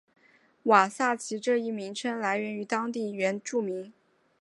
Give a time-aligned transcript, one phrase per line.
[0.63, 3.93] 瓦萨奇这一名称来自于当地原住民。